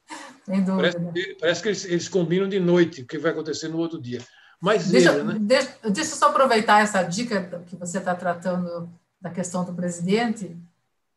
[0.45, 0.97] Sem dúvida.
[0.97, 4.21] Parece, parece que eles, eles, combinam de noite o que vai acontecer no outro dia.
[4.61, 5.37] Mas deixa, veja, né?
[5.39, 8.89] deixa, deixa eu só aproveitar essa dica que você está tratando
[9.21, 10.55] da questão do presidente.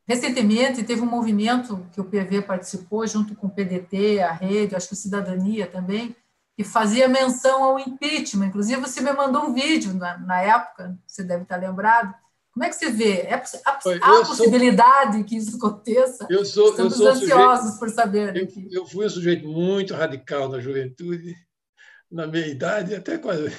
[0.06, 4.88] Recentemente teve um movimento que o PV participou junto com o PDT, a Rede, acho
[4.88, 6.16] que o Cidadania também,
[6.60, 8.48] que fazia menção ao impeachment.
[8.48, 12.14] Inclusive, você me mandou um vídeo na, na época, você deve estar lembrado,
[12.52, 13.20] como é que você vê?
[13.20, 16.26] É, há, há possibilidade sou, que isso aconteça?
[16.28, 18.36] Eu sou, Estamos eu sou ansiosos sujeito, por saber.
[18.36, 21.34] Eu, eu, fui um sujeito muito radical na juventude,
[22.10, 23.50] na minha idade, até quase.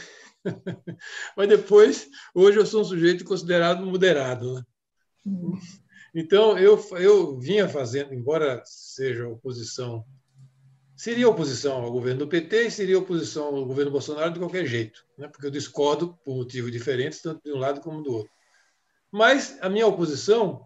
[1.35, 4.53] Mas depois, hoje eu sou um sujeito considerado moderado.
[4.53, 4.63] Né?
[6.13, 10.05] Então, eu, eu vinha fazendo, embora seja oposição
[11.01, 15.03] seria oposição ao governo do PT e seria oposição ao governo Bolsonaro de qualquer jeito,
[15.17, 15.27] né?
[15.27, 18.31] porque eu discordo por motivos diferentes, tanto de um lado como do outro.
[19.11, 20.63] Mas a minha oposição,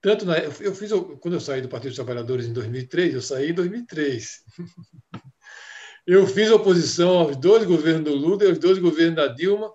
[0.00, 3.50] tanto na, eu fiz quando eu saí do Partido dos Trabalhadores em 2003, eu saí
[3.50, 4.42] em 2003.
[6.08, 9.72] eu fiz oposição aos dois governos do Lula e aos dois governos da Dilma,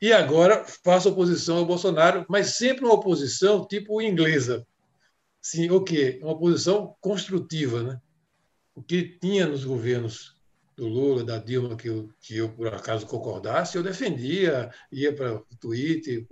[0.00, 4.64] e agora faço oposição ao Bolsonaro, mas sempre uma oposição tipo inglesa.
[5.42, 6.20] Sim, o quê?
[6.22, 8.00] Uma oposição construtiva, né?
[8.76, 10.36] O que tinha nos governos
[10.76, 15.36] do Lula, da Dilma, que eu, que eu por acaso concordasse, eu defendia, ia para
[15.36, 16.26] o Twitter,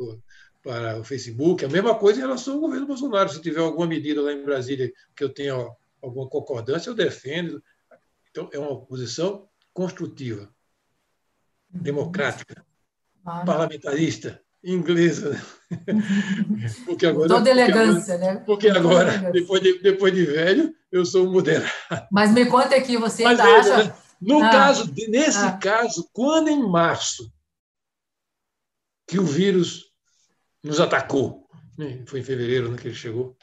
[0.62, 3.30] para o Facebook, a mesma coisa em relação ao governo Bolsonaro.
[3.30, 5.54] Se tiver alguma medida lá em Brasília que eu tenha
[6.02, 7.64] alguma concordância, eu defendo.
[8.30, 10.54] Então, é uma posição construtiva,
[11.70, 12.62] democrática,
[13.24, 15.40] ah, parlamentarista, inglesa.
[16.86, 18.42] Porque agora, Toda elegância, porque, né?
[18.46, 21.70] Porque agora, depois de, depois de velho, eu sou moderado.
[22.10, 23.84] Mas me conta aqui, você ainda Mas, acha...
[23.84, 23.94] Né?
[24.20, 25.58] No ah, caso, nesse ah.
[25.58, 27.30] caso, quando em março
[29.06, 29.90] que o vírus
[30.62, 31.46] nos atacou,
[31.76, 32.02] né?
[32.06, 33.36] foi em fevereiro né, que ele chegou.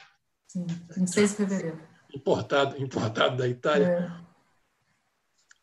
[0.48, 1.80] Sim, 26 de fevereiro.
[2.12, 3.86] Importado, importado da Itália.
[3.86, 4.22] É.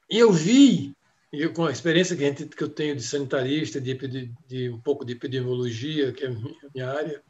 [0.10, 0.96] E eu vi,
[1.32, 4.80] eu, com a experiência que, gente, que eu tenho de sanitarista, de, de, de, um
[4.80, 7.24] pouco de epidemiologia, que é a minha, minha área,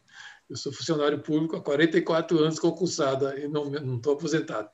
[0.50, 4.70] eu sou funcionário público há 44 anos concursado e não estou aposentado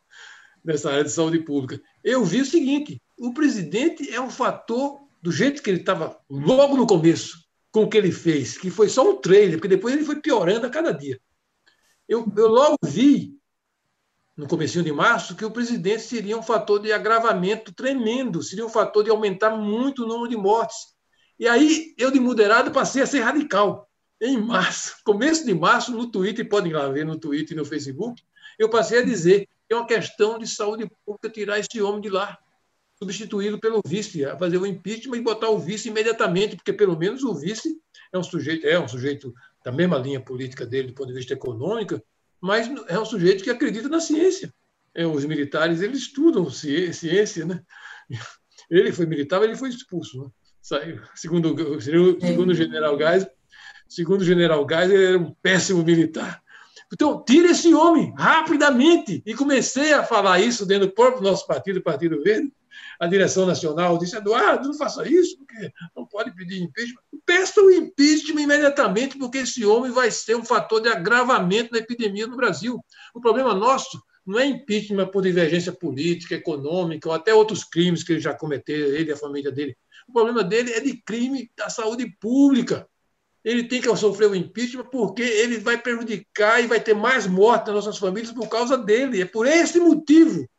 [0.64, 1.82] nessa área de saúde pública.
[2.04, 6.78] Eu vi o seguinte: o presidente é um fator do jeito que ele estava logo
[6.78, 10.06] no começo, com o que ele fez, que foi só um trailer, porque depois ele
[10.06, 11.20] foi piorando a cada dia.
[12.08, 13.36] Eu, eu logo vi
[14.36, 18.70] no começo de março, que o presidente seria um fator de agravamento tremendo, seria um
[18.70, 20.94] fator de aumentar muito o número de mortes.
[21.40, 23.90] E aí eu, de moderado, passei a ser radical.
[24.22, 28.22] Em março, começo de março, no Twitter, podem lá ver no Twitter e no Facebook,
[28.60, 32.10] eu passei a dizer que é uma questão de saúde pública tirar esse homem de
[32.10, 32.38] lá,
[32.98, 37.34] substituí-lo pelo vice, fazer o impeachment e botar o vice imediatamente, porque pelo menos o
[37.34, 37.78] vice
[38.14, 41.34] é um sujeito, é um sujeito da mesma linha política dele do ponto de vista
[41.34, 42.02] econômico,
[42.46, 44.54] mas é um sujeito que acredita na ciência.
[44.94, 47.62] É, os militares eles estudam ciência, né?
[48.70, 50.24] Ele foi militar, mas ele foi expulso.
[50.24, 50.30] Né?
[50.60, 51.00] Saiu.
[51.14, 53.30] Segundo, segundo o general Geisel,
[53.88, 56.42] segundo o general Geisel, ele era um péssimo militar.
[56.96, 59.22] Então, tira esse homem rapidamente.
[59.26, 62.54] E comecei a falar isso dentro do próprio nosso partido, Partido Verde.
[62.98, 67.02] A direção nacional disse: Eduardo, não faça isso, porque não pode pedir impeachment.
[67.26, 72.28] Peça o impeachment imediatamente, porque esse homem vai ser um fator de agravamento da epidemia
[72.28, 72.80] no Brasil.
[73.14, 78.14] O problema nosso não é impeachment por divergência política, econômica, ou até outros crimes que
[78.14, 79.76] ele já cometeu, ele e a família dele.
[80.08, 82.88] O problema dele é de crime da saúde pública.
[83.46, 87.68] Ele tem que sofrer o impeachment porque ele vai prejudicar e vai ter mais mortes
[87.68, 89.22] nas nossas famílias por causa dele.
[89.22, 90.50] É por esse motivo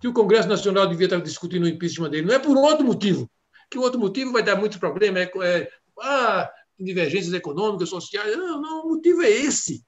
[0.00, 2.26] que o Congresso Nacional devia estar discutindo o impeachment dele.
[2.26, 3.30] Não é por outro motivo.
[3.70, 5.22] Que o outro motivo vai dar muitos problemas.
[5.22, 8.34] É, é, ah, divergências econômicas, sociais.
[8.38, 9.84] Não, não, o motivo é esse.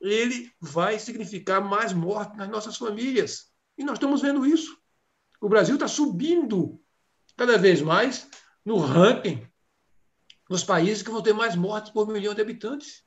[0.00, 3.50] Ele vai significar mais morte nas nossas famílias.
[3.76, 4.78] E nós estamos vendo isso.
[5.38, 6.80] O Brasil está subindo
[7.36, 8.26] cada vez mais
[8.64, 9.49] no ranking
[10.50, 13.04] dos países que vão ter mais mortes por milhão de habitantes.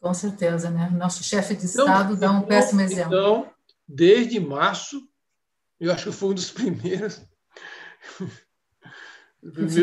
[0.00, 0.88] Com certeza, né?
[0.90, 3.12] Nosso chefe de então, Estado então, dá um péssimo exemplo.
[3.12, 3.50] Então,
[3.88, 5.02] desde março,
[5.80, 7.20] eu acho que foi um dos primeiros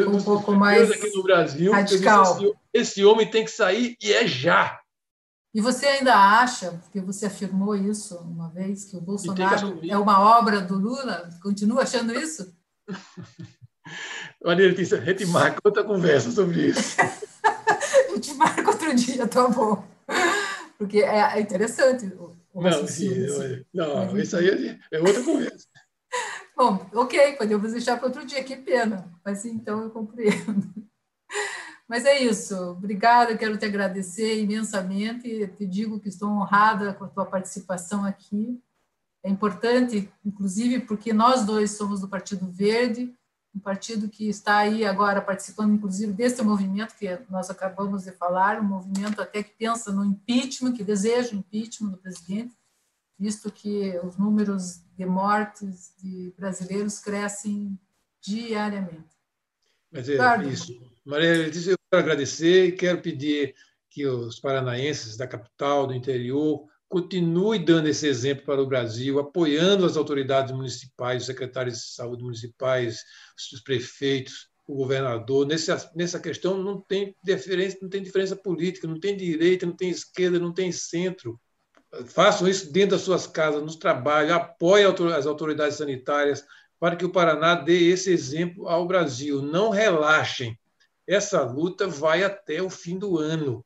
[0.07, 1.73] um pouco mais aqui no Brasil.
[1.73, 2.39] Radical.
[2.39, 4.79] Disse, esse homem tem que sair e é já.
[5.53, 9.97] E você ainda acha, porque você afirmou isso uma vez, que o Bolsonaro que é
[9.97, 11.29] uma obra do Lula?
[11.41, 12.55] Continua achando isso?
[14.43, 16.97] Maria Letícia, a gente marca outra conversa sobre isso.
[17.43, 19.83] a gente marca outro dia, tá bom.
[20.77, 22.11] Porque é, é interessante
[22.53, 23.65] não, sim, assim.
[23.73, 25.67] não, isso aí é outra conversa.
[26.55, 29.11] Bom, ok, podemos deixar para outro dia, que pena.
[29.25, 30.71] Mas então eu compreendo.
[31.89, 32.55] Mas é isso.
[32.55, 35.47] Obrigada, quero te agradecer imensamente.
[35.47, 38.61] Te digo que estou honrada com a tua participação aqui.
[39.23, 43.11] É importante, inclusive, porque nós dois somos do Partido Verde,
[43.55, 48.59] um partido que está aí agora participando, inclusive, desse movimento que nós acabamos de falar,
[48.59, 52.55] um movimento até que pensa no impeachment, que deseja o impeachment do presidente,
[53.17, 57.77] visto que os números de mortes de brasileiros crescem
[58.19, 59.13] diariamente.
[59.91, 60.49] Mas é Ricardo.
[60.49, 60.73] isso.
[61.05, 63.53] Maria Letícia, eu quero agradecer e quero pedir
[63.89, 69.85] que os paranaenses da capital, do interior, continuem dando esse exemplo para o Brasil, apoiando
[69.85, 73.03] as autoridades municipais, os secretários de saúde municipais,
[73.51, 75.47] os prefeitos, o governador.
[75.47, 79.89] Nessa, nessa questão não tem diferença, não tem diferença política, não tem direita, não tem
[79.89, 81.39] esquerda, não tem centro
[82.07, 86.43] façam isso dentro das suas casas, nos trabalhos, apoiem as autoridades sanitárias
[86.79, 89.41] para que o Paraná dê esse exemplo ao Brasil.
[89.41, 90.57] Não relaxem.
[91.07, 93.63] Essa luta vai até o fim do ano.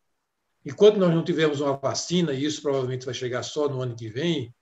[0.67, 4.09] Enquanto nós não tivermos uma vacina, e isso provavelmente vai chegar só no ano que
[4.09, 4.53] vem,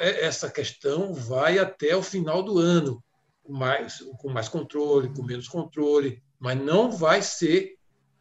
[0.00, 3.04] é, essa questão vai até o final do ano,
[3.42, 7.76] com mais, com mais controle, com menos controle, mas não vai ser,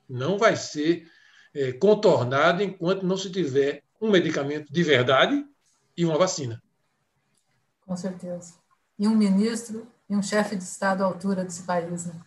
[0.10, 1.10] não vai ser
[1.56, 5.46] é, contornado enquanto não se tiver um medicamento de verdade
[5.96, 6.62] e uma vacina.
[7.88, 8.56] Com certeza.
[9.00, 12.06] E um ministro e um chefe de Estado à altura desse país.
[12.06, 12.20] Né?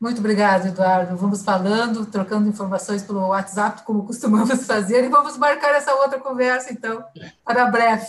[0.00, 1.16] Muito obrigada, Eduardo.
[1.16, 6.72] Vamos falando, trocando informações pelo WhatsApp, como costumamos fazer, e vamos marcar essa outra conversa,
[6.72, 7.02] então,
[7.44, 8.06] para breve.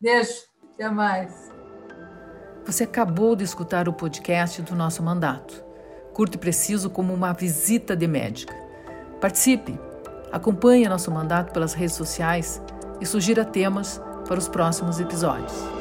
[0.00, 0.32] Beijo,
[0.74, 1.50] até mais.
[2.64, 5.64] Você acabou de escutar o podcast do nosso mandato,
[6.12, 8.54] curto e preciso como uma visita de médica.
[9.20, 9.78] Participe!
[10.32, 12.60] Acompanhe nosso mandato pelas redes sociais
[13.00, 15.75] e sugira temas para os próximos episódios.